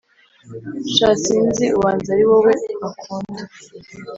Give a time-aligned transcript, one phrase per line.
[0.93, 2.53] Sha sinzi ubanza ariwowe
[2.87, 3.43] akunda